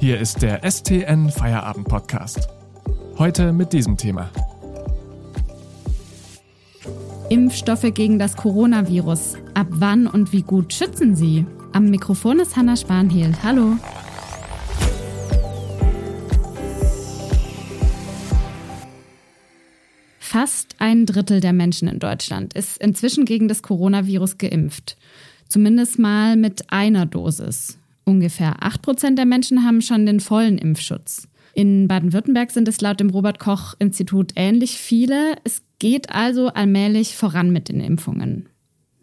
[0.00, 2.48] Hier ist der STN Feierabend Podcast.
[3.18, 4.30] Heute mit diesem Thema.
[7.28, 9.36] Impfstoffe gegen das Coronavirus.
[9.52, 11.44] Ab wann und wie gut schützen sie?
[11.74, 13.34] Am Mikrofon ist Hanna Spanhiel.
[13.42, 13.76] Hallo.
[20.18, 24.96] Fast ein Drittel der Menschen in Deutschland ist inzwischen gegen das Coronavirus geimpft.
[25.46, 27.79] Zumindest mal mit einer Dosis.
[28.10, 31.28] Ungefähr 8 Prozent der Menschen haben schon den vollen Impfschutz.
[31.54, 35.36] In Baden-Württemberg sind es laut dem Robert Koch Institut ähnlich viele.
[35.44, 38.48] Es geht also allmählich voran mit den Impfungen.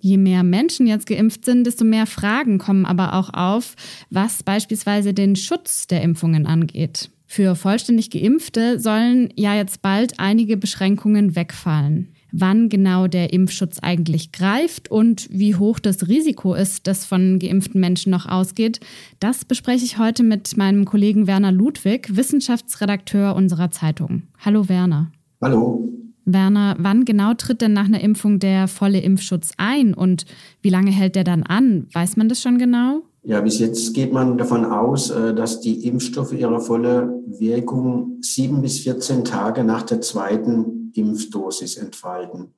[0.01, 3.75] Je mehr Menschen jetzt geimpft sind, desto mehr Fragen kommen aber auch auf,
[4.09, 7.09] was beispielsweise den Schutz der Impfungen angeht.
[7.25, 12.09] Für vollständig geimpfte sollen ja jetzt bald einige Beschränkungen wegfallen
[12.39, 17.81] wann genau der Impfschutz eigentlich greift und wie hoch das Risiko ist, das von geimpften
[17.81, 18.79] Menschen noch ausgeht,
[19.19, 24.23] das bespreche ich heute mit meinem Kollegen Werner Ludwig, Wissenschaftsredakteur unserer Zeitung.
[24.39, 25.11] Hallo Werner.
[25.41, 25.89] Hallo.
[26.25, 30.25] Werner, wann genau tritt denn nach einer Impfung der volle Impfschutz ein und
[30.61, 31.87] wie lange hält der dann an?
[31.93, 33.03] Weiß man das schon genau?
[33.23, 38.61] Ja, bis jetzt geht man davon aus, äh, dass die Impfstoffe ihre volle Wirkung sieben
[38.61, 42.53] bis 14 Tage nach der zweiten Impfdosis entfalten.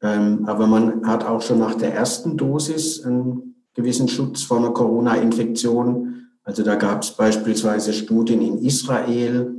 [0.00, 4.70] Ähm, aber man hat auch schon nach der ersten Dosis einen gewissen Schutz vor einer
[4.70, 6.28] Corona-Infektion.
[6.44, 9.54] Also da gab es beispielsweise Studien in Israel.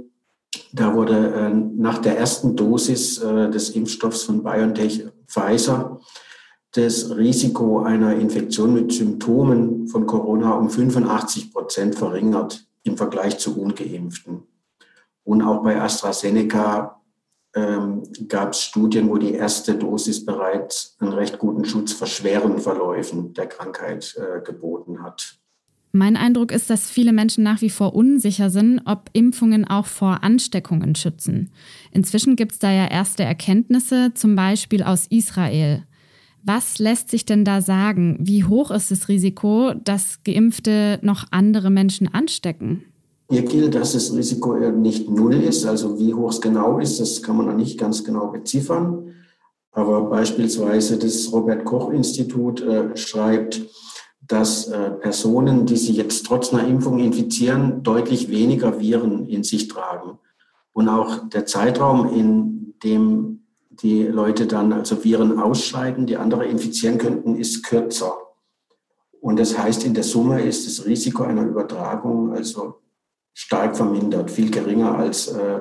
[0.74, 6.00] Da wurde äh, nach der ersten Dosis äh, des Impfstoffs von BioNTech Pfizer
[6.72, 13.60] das Risiko einer Infektion mit Symptomen von Corona um 85 Prozent verringert im Vergleich zu
[13.60, 14.44] ungeimpften.
[15.24, 17.02] Und auch bei AstraZeneca
[17.56, 22.60] ähm, gab es Studien, wo die erste Dosis bereits einen recht guten Schutz vor schweren
[22.60, 25.40] Verläufen der Krankheit äh, geboten hat.
[25.92, 30.24] Mein Eindruck ist, dass viele Menschen nach wie vor unsicher sind, ob Impfungen auch vor
[30.24, 31.52] Ansteckungen schützen.
[31.92, 35.84] Inzwischen gibt es da ja erste Erkenntnisse, zum Beispiel aus Israel.
[36.44, 38.18] Was lässt sich denn da sagen?
[38.20, 42.84] Wie hoch ist das Risiko, dass Geimpfte noch andere Menschen anstecken?
[43.30, 45.66] Hier gilt, dass das Risiko nicht null ist.
[45.66, 49.14] Also wie hoch es genau ist, das kann man noch nicht ganz genau beziffern.
[49.72, 53.62] Aber beispielsweise das Robert Koch Institut äh, schreibt,
[54.28, 59.68] dass äh, Personen, die sich jetzt trotz einer Impfung infizieren, deutlich weniger Viren in sich
[59.68, 60.18] tragen.
[60.74, 63.42] Und auch der Zeitraum, in dem
[63.82, 68.14] die Leute dann also Viren ausscheiden, die andere infizieren könnten, ist kürzer.
[69.22, 72.76] Und das heißt, in der Summe ist das Risiko einer Übertragung also
[73.34, 75.60] stark vermindert, viel geringer als äh,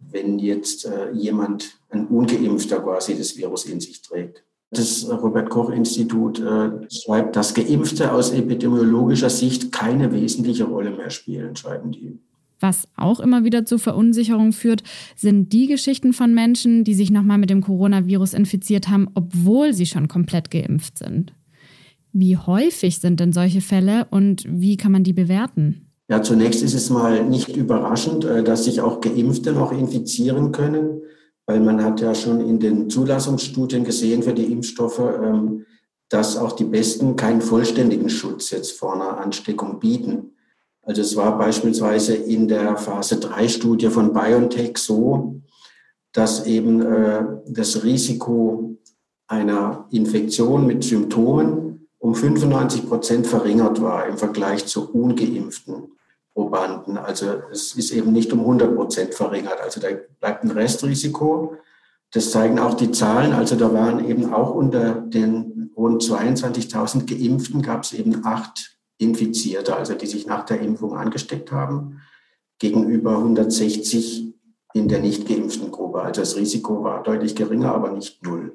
[0.00, 4.44] wenn jetzt äh, jemand, ein ungeimpfter quasi das Virus in sich trägt.
[4.70, 11.10] Das Robert Koch Institut äh, schreibt, dass Geimpfte aus epidemiologischer Sicht keine wesentliche Rolle mehr
[11.10, 12.20] spielen, schreiben die.
[12.60, 14.82] Was auch immer wieder zu Verunsicherung führt,
[15.16, 19.86] sind die Geschichten von Menschen, die sich nochmal mit dem Coronavirus infiziert haben, obwohl sie
[19.86, 21.32] schon komplett geimpft sind.
[22.12, 25.86] Wie häufig sind denn solche Fälle und wie kann man die bewerten?
[26.10, 31.02] Ja, zunächst ist es mal nicht überraschend, äh, dass sich auch Geimpfte noch infizieren können,
[31.46, 35.64] weil man hat ja schon in den Zulassungsstudien gesehen für die Impfstoffe, ähm,
[36.08, 40.32] dass auch die besten keinen vollständigen Schutz jetzt vor einer Ansteckung bieten.
[40.82, 45.40] Also es war beispielsweise in der Phase 3 Studie von BioNTech so,
[46.12, 48.76] dass eben äh, das Risiko
[49.28, 55.92] einer Infektion mit Symptomen um 95 Prozent verringert war im Vergleich zu ungeimpften
[56.34, 56.96] Probanden.
[56.96, 59.60] Also es ist eben nicht um 100 Prozent verringert.
[59.60, 61.56] Also da bleibt ein Restrisiko.
[62.10, 63.32] Das zeigen auch die Zahlen.
[63.32, 69.76] Also da waren eben auch unter den rund 22.000 Geimpften gab es eben acht Infizierte,
[69.76, 72.00] also die sich nach der Impfung angesteckt haben,
[72.58, 74.34] gegenüber 160
[74.74, 76.02] in der nicht geimpften Gruppe.
[76.02, 78.52] Also das Risiko war deutlich geringer, aber nicht null.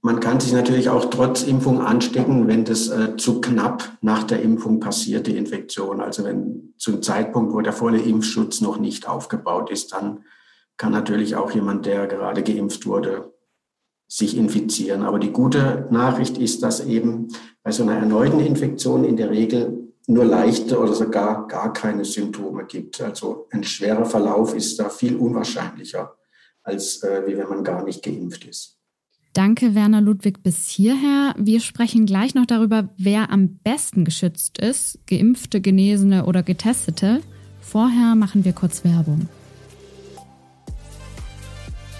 [0.00, 4.40] Man kann sich natürlich auch trotz Impfung anstecken, wenn das äh, zu knapp nach der
[4.40, 6.00] Impfung passiert, die Infektion.
[6.00, 10.20] Also wenn zum Zeitpunkt, wo der volle Impfschutz noch nicht aufgebaut ist, dann
[10.76, 13.32] kann natürlich auch jemand, der gerade geimpft wurde,
[14.06, 15.02] sich infizieren.
[15.02, 17.28] Aber die gute Nachricht ist, dass eben
[17.64, 22.64] bei so einer erneuten Infektion in der Regel nur leichte oder sogar gar keine Symptome
[22.64, 23.00] gibt.
[23.00, 26.16] Also ein schwerer Verlauf ist da viel unwahrscheinlicher,
[26.62, 28.78] als äh, wie wenn man gar nicht geimpft ist.
[29.34, 31.34] Danke, Werner Ludwig, bis hierher.
[31.36, 37.20] Wir sprechen gleich noch darüber, wer am besten geschützt ist, geimpfte, genesene oder getestete.
[37.60, 39.28] Vorher machen wir kurz Werbung.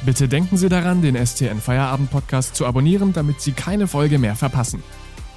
[0.07, 4.35] Bitte denken Sie daran, den STN Feierabend Podcast zu abonnieren, damit Sie keine Folge mehr
[4.35, 4.83] verpassen.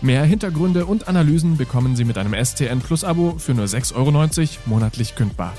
[0.04, 4.28] Mehr Hintergründe und Analysen bekommen Sie mit einem STN Plus Abo für nur 6,90 Euro
[4.66, 5.54] monatlich kündbar.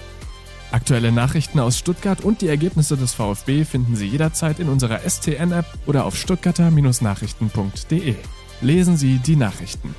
[0.73, 5.67] Aktuelle Nachrichten aus Stuttgart und die Ergebnisse des VfB finden Sie jederzeit in unserer STN-App
[5.87, 8.17] oder auf stuttgarter-nachrichten.de.
[8.62, 9.94] Lesen Sie die Nachrichten.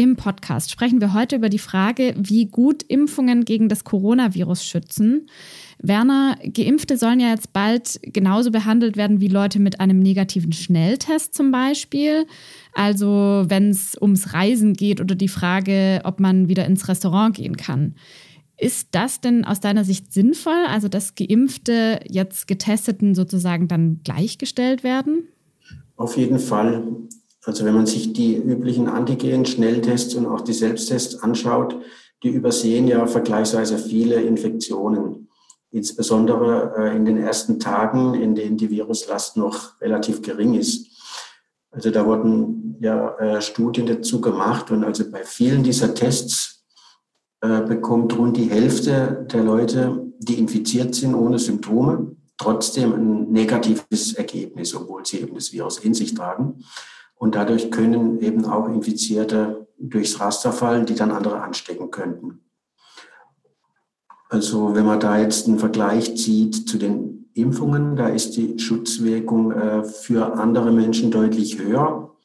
[0.00, 5.28] Im Podcast sprechen wir heute über die Frage, wie gut Impfungen gegen das Coronavirus schützen.
[5.80, 11.34] Werner, Geimpfte sollen ja jetzt bald genauso behandelt werden wie Leute mit einem negativen Schnelltest
[11.34, 12.26] zum Beispiel.
[12.74, 17.56] Also wenn es ums Reisen geht oder die Frage, ob man wieder ins Restaurant gehen
[17.56, 17.96] kann.
[18.56, 24.84] Ist das denn aus deiner Sicht sinnvoll, also dass Geimpfte jetzt Getesteten sozusagen dann gleichgestellt
[24.84, 25.26] werden?
[25.96, 26.84] Auf jeden Fall.
[27.48, 31.80] Also wenn man sich die üblichen Antigen-Schnelltests und auch die Selbsttests anschaut,
[32.22, 35.30] die übersehen ja vergleichsweise viele Infektionen.
[35.70, 40.88] Insbesondere äh, in den ersten Tagen, in denen die Viruslast noch relativ gering ist.
[41.70, 46.66] Also da wurden ja äh, Studien dazu gemacht und also bei vielen dieser Tests
[47.40, 54.12] äh, bekommt rund die Hälfte der Leute, die infiziert sind ohne Symptome, trotzdem ein negatives
[54.12, 56.62] Ergebnis, obwohl sie eben das Virus in sich tragen.
[57.18, 62.44] Und dadurch können eben auch Infizierte durchs Raster fallen, die dann andere anstecken könnten.
[64.28, 69.52] Also wenn man da jetzt einen Vergleich zieht zu den Impfungen, da ist die Schutzwirkung
[69.52, 72.16] äh, für andere Menschen deutlich höher.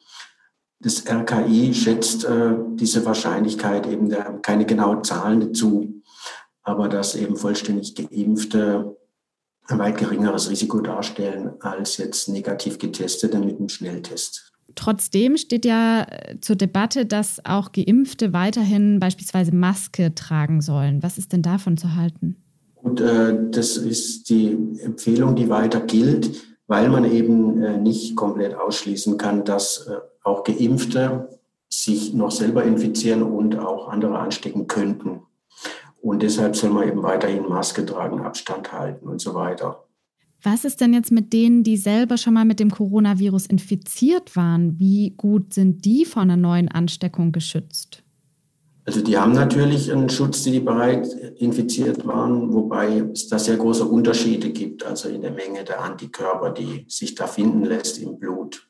[0.79, 6.01] Das RKI schätzt äh, diese Wahrscheinlichkeit eben der, keine genauen Zahlen dazu,
[6.61, 8.97] aber dass eben vollständig Geimpfte
[9.67, 14.52] ein weit geringeres Risiko darstellen als jetzt negativ Getestete mit einem Schnelltest.
[14.75, 21.03] Trotzdem steht ja äh, zur Debatte, dass auch Geimpfte weiterhin beispielsweise Maske tragen sollen.
[21.03, 22.37] Was ist denn davon zu halten?
[22.75, 28.55] Und äh, das ist die Empfehlung, die weiter gilt, weil man eben äh, nicht komplett
[28.55, 31.29] ausschließen kann, dass äh, auch Geimpfte
[31.69, 35.21] sich noch selber infizieren und auch andere anstecken könnten.
[36.01, 39.85] Und deshalb soll man eben weiterhin Maske tragen, Abstand halten und so weiter.
[40.43, 44.77] Was ist denn jetzt mit denen, die selber schon mal mit dem Coronavirus infiziert waren?
[44.77, 48.03] Wie gut sind die vor einer neuen Ansteckung geschützt?
[48.85, 53.55] Also die haben natürlich einen Schutz, die, die bereits infiziert waren, wobei es da sehr
[53.55, 58.19] große Unterschiede gibt, also in der Menge der Antikörper, die sich da finden lässt im
[58.19, 58.67] Blut.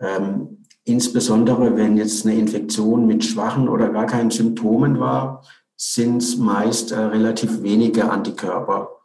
[0.00, 5.44] Ähm, insbesondere wenn jetzt eine Infektion mit schwachen oder gar keinen Symptomen war,
[5.76, 8.95] sind es meist äh, relativ wenige Antikörper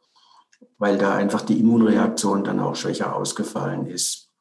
[0.82, 4.32] weil da einfach die Immunreaktion dann auch schwächer ausgefallen ist.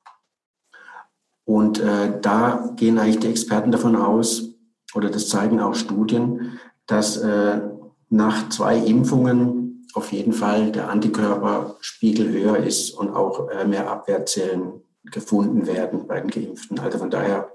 [1.44, 4.54] Und äh, da gehen eigentlich die Experten davon aus,
[4.94, 7.60] oder das zeigen auch Studien, dass äh,
[8.08, 14.80] nach zwei Impfungen auf jeden Fall der Antikörperspiegel höher ist und auch äh, mehr Abwehrzellen
[15.04, 16.78] gefunden werden bei den Geimpften.
[16.78, 17.52] Also von daher,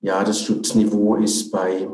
[0.00, 1.90] ja, das Schutzniveau ist bei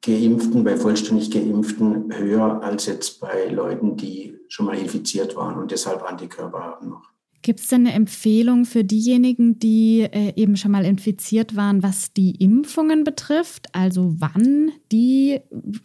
[0.00, 5.70] Geimpften, bei vollständig Geimpften höher als jetzt bei Leuten, die schon mal infiziert waren und
[5.70, 7.14] deshalb Antikörper haben noch.
[7.44, 12.14] Gibt es denn eine Empfehlung für diejenigen, die äh, eben schon mal infiziert waren, was
[12.14, 13.66] die Impfungen betrifft?
[13.72, 15.40] Also wann die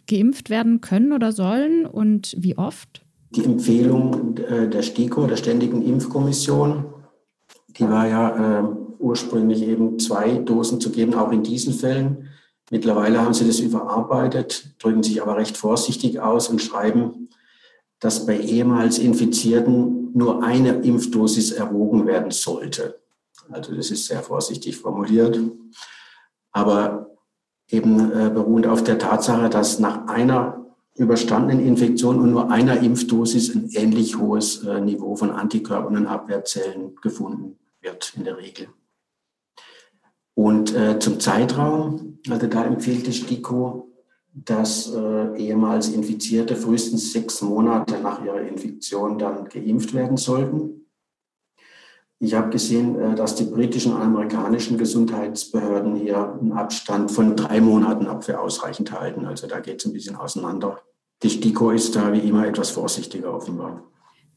[0.08, 3.02] geimpft werden können oder sollen und wie oft?
[3.32, 6.86] Die Empfehlung äh, der STIKO, der Ständigen Impfkommission,
[7.78, 8.64] die war ja äh,
[8.98, 12.28] ursprünglich eben zwei Dosen zu geben, auch in diesen Fällen.
[12.70, 17.28] Mittlerweile haben sie das überarbeitet, drücken sich aber recht vorsichtig aus und schreiben,
[18.00, 23.00] dass bei ehemals Infizierten nur eine Impfdosis erwogen werden sollte.
[23.50, 25.38] Also das ist sehr vorsichtig formuliert.
[26.52, 27.10] Aber
[27.68, 30.66] eben äh, beruhend auf der Tatsache, dass nach einer
[30.96, 36.96] überstandenen Infektion und nur einer Impfdosis ein ähnlich hohes äh, Niveau von Antikörpern und Abwehrzellen
[36.96, 38.68] gefunden wird in der Regel.
[40.34, 43.89] Und äh, zum Zeitraum, also da empfiehlt die STIKO,
[44.32, 50.86] dass äh, ehemals Infizierte frühestens sechs Monate nach ihrer Infektion dann geimpft werden sollten.
[52.20, 57.60] Ich habe gesehen, äh, dass die britischen und amerikanischen Gesundheitsbehörden hier einen Abstand von drei
[57.60, 59.24] Monaten ab für ausreichend halten.
[59.24, 60.80] Also da geht es ein bisschen auseinander.
[61.22, 63.84] Die STIKO ist da wie immer etwas vorsichtiger offenbar.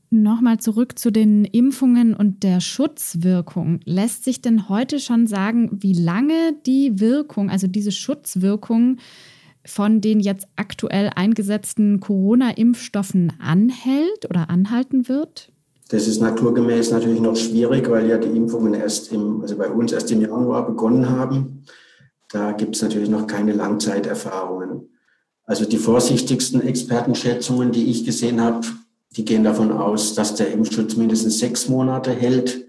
[0.09, 3.79] Nochmal zurück zu den Impfungen und der Schutzwirkung.
[3.83, 8.97] Lässt sich denn heute schon sagen, wie lange die Wirkung, also diese Schutzwirkung
[9.65, 15.51] von den jetzt aktuell eingesetzten Corona-Impfstoffen anhält oder anhalten wird?
[15.89, 19.91] Das ist naturgemäß natürlich noch schwierig, weil ja die Impfungen erst im, also bei uns
[19.91, 21.63] erst im Januar begonnen haben.
[22.31, 24.89] Da gibt es natürlich noch keine Langzeiterfahrungen.
[25.45, 28.65] Also die vorsichtigsten Expertenschätzungen, die ich gesehen habe,
[29.15, 32.65] die gehen davon aus, dass der Impfschutz mindestens sechs Monate hält.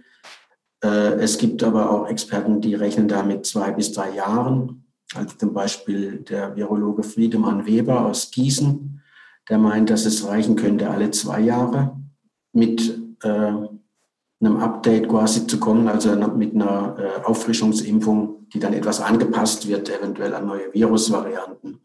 [0.82, 4.83] Äh, es gibt aber auch Experten, die rechnen da mit zwei bis drei Jahren.
[5.14, 9.00] Also zum Beispiel der Virologe Friedemann Weber aus Gießen,
[9.48, 11.96] der meint, dass es reichen könnte, alle zwei Jahre
[12.52, 19.00] mit äh, einem Update quasi zu kommen, also mit einer äh, Auffrischungsimpfung, die dann etwas
[19.00, 21.80] angepasst wird, eventuell an neue Virusvarianten.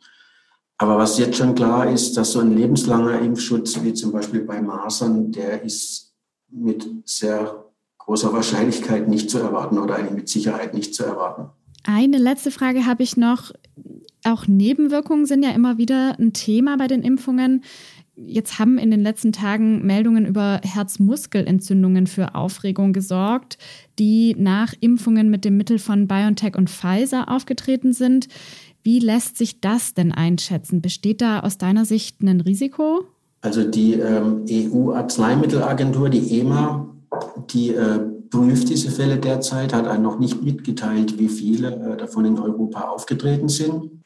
[0.78, 4.62] Aber was jetzt schon klar ist, dass so ein lebenslanger Impfschutz, wie zum Beispiel bei
[4.62, 6.16] Masern, der ist
[6.50, 7.66] mit sehr
[7.98, 11.50] großer Wahrscheinlichkeit nicht zu erwarten oder eigentlich mit Sicherheit nicht zu erwarten.
[11.92, 13.52] Eine letzte Frage habe ich noch.
[14.24, 17.64] Auch Nebenwirkungen sind ja immer wieder ein Thema bei den Impfungen.
[18.16, 23.58] Jetzt haben in den letzten Tagen Meldungen über Herzmuskelentzündungen für Aufregung gesorgt,
[23.98, 28.28] die nach Impfungen mit dem Mittel von BioNTech und Pfizer aufgetreten sind.
[28.84, 30.84] Wie lässt sich das denn einschätzen?
[30.84, 33.06] Besteht da aus deiner Sicht ein Risiko?
[33.42, 36.88] Also die ähm, EU-Arzneimittelagentur, die EMA,
[37.50, 42.26] die äh, prüft diese Fälle derzeit, hat einen noch nicht mitgeteilt, wie viele äh, davon
[42.26, 44.04] in Europa aufgetreten sind,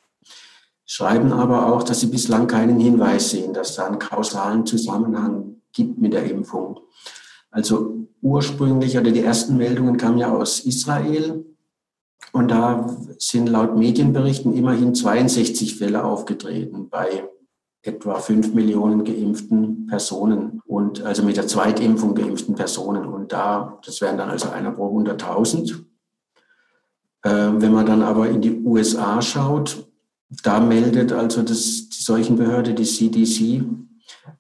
[0.86, 6.00] schreiben aber auch, dass sie bislang keinen Hinweis sehen, dass da einen kausalen Zusammenhang gibt
[6.00, 6.80] mit der Impfung.
[7.52, 11.46] Also ursprünglich oder die ersten Meldungen kamen ja aus Israel
[12.32, 17.28] und da sind laut Medienberichten immerhin 62 Fälle aufgetreten bei
[17.84, 23.06] etwa fünf Millionen geimpften Personen und also mit der Zweitimpfung geimpften Personen.
[23.06, 25.84] Und da, das wären dann also einer pro 100.000.
[27.24, 29.86] Äh, wenn man dann aber in die USA schaut,
[30.44, 33.64] da meldet also das, die Seuchenbehörde, die CDC,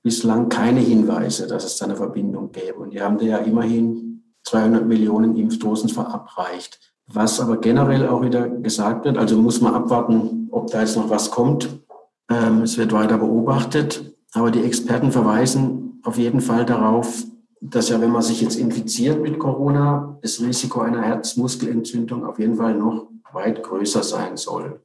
[0.01, 2.79] bislang keine Hinweise, dass es da eine Verbindung gäbe.
[2.79, 6.79] Und die haben da ja immerhin 200 Millionen Impfdosen verabreicht.
[7.07, 11.09] Was aber generell auch wieder gesagt wird, also muss man abwarten, ob da jetzt noch
[11.09, 11.82] was kommt.
[12.29, 17.23] Ähm, es wird weiter beobachtet, aber die Experten verweisen auf jeden Fall darauf,
[17.61, 22.55] dass ja, wenn man sich jetzt infiziert mit Corona, das Risiko einer Herzmuskelentzündung auf jeden
[22.55, 24.81] Fall noch weit größer sein soll.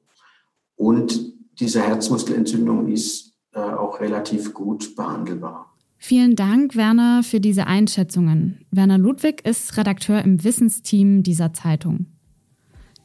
[0.77, 5.75] Und diese Herzmuskelentzündung ist äh, auch relativ gut behandelbar.
[5.97, 8.65] Vielen Dank, Werner, für diese Einschätzungen.
[8.71, 12.07] Werner Ludwig ist Redakteur im Wissensteam dieser Zeitung.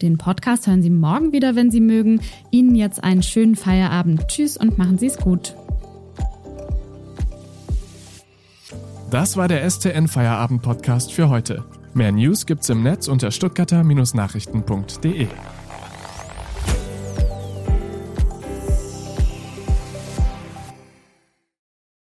[0.04, 2.20] Den Podcast hören Sie morgen wieder, wenn Sie mögen.
[2.52, 4.28] Ihnen jetzt einen schönen Feierabend.
[4.28, 5.56] Tschüss und machen Sie es gut.
[9.10, 11.64] Das war der STN Feierabend Podcast für heute.
[11.94, 15.28] Mehr News gibt's im Netz unter stuttgarter-nachrichten.de.